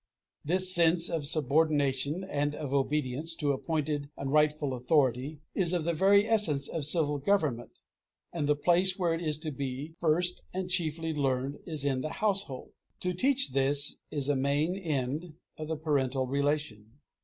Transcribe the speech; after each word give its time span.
This 0.43 0.73
sense 0.73 1.09
of 1.11 1.27
subordination 1.27 2.23
and 2.23 2.55
of 2.55 2.73
obedience 2.73 3.35
to 3.35 3.51
appointed 3.51 4.09
and 4.17 4.31
rightful 4.31 4.73
authority, 4.73 5.41
is 5.53 5.73
of 5.73 5.83
the 5.83 5.93
very 5.93 6.27
essence 6.27 6.67
of 6.67 6.85
civil 6.87 7.19
government, 7.19 7.77
and 8.33 8.47
the 8.49 8.55
place 8.55 8.97
where 8.97 9.13
it 9.13 9.21
is 9.21 9.37
to 9.41 9.51
be 9.51 9.93
first 9.99 10.41
and 10.55 10.71
chiefly 10.71 11.13
learned 11.13 11.59
is 11.67 11.85
in 11.85 12.01
the 12.01 12.13
household. 12.13 12.71
To 13.01 13.13
teach 13.13 13.51
this 13.51 13.97
is 14.09 14.27
a 14.27 14.35
main 14.35 14.75
end 14.75 15.35
of 15.55 15.67
the 15.67 15.77
parental 15.77 16.25
relation. 16.25 16.93